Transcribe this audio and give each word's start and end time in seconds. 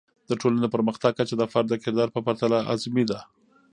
د 0.29 0.31
ټولنې 0.39 0.61
د 0.63 0.67
پرمختګ 0.75 1.11
کچه 1.17 1.35
د 1.37 1.43
فرد 1.51 1.67
د 1.69 1.73
کردار 1.83 2.09
په 2.13 2.19
پرتله 2.25 2.57
اعظمي 2.71 3.03
ده. 3.11 3.19